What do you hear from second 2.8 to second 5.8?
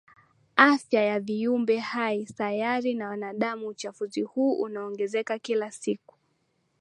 na wanadamu Uchafuzi huu unaongezeka kila